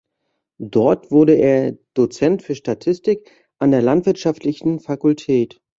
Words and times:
Dort 0.57 1.11
wurde 1.11 1.33
er 1.35 1.75
Dozent 1.93 2.41
für 2.41 2.55
Statistik 2.55 3.29
an 3.59 3.69
der 3.69 3.83
landwirtschaftlichen 3.83 4.79
Fakultät. 4.79 5.61